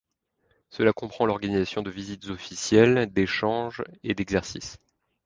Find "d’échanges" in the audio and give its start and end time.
3.13-3.83